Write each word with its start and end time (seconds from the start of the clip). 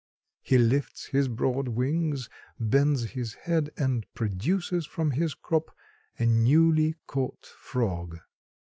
He 0.41 0.57
lifts 0.57 1.05
his 1.05 1.27
broad 1.27 1.67
wings, 1.67 2.27
bends 2.59 3.11
his 3.11 3.35
head, 3.35 3.69
and 3.77 4.03
produces 4.15 4.87
from 4.87 5.11
his 5.11 5.35
crop 5.35 5.69
a 6.17 6.25
newly 6.25 6.95
caught 7.05 7.45
frog. 7.45 8.17